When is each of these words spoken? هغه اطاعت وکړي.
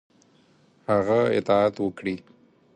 هغه 0.89 1.19
اطاعت 1.37 1.75
وکړي. 1.85 2.15